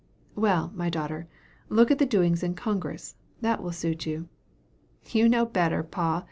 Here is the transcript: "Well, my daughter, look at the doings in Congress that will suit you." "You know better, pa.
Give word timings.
"Well, 0.35 0.71
my 0.73 0.89
daughter, 0.89 1.27
look 1.69 1.91
at 1.91 1.99
the 1.99 2.07
doings 2.07 2.41
in 2.41 2.55
Congress 2.55 3.17
that 3.41 3.61
will 3.61 3.71
suit 3.71 4.07
you." 4.07 4.29
"You 5.11 5.29
know 5.29 5.45
better, 5.45 5.83
pa. 5.83 6.19